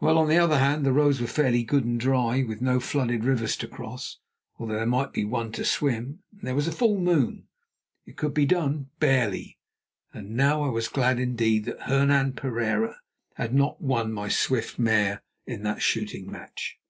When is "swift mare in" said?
14.28-15.62